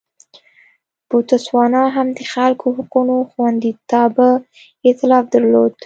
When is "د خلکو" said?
2.17-2.65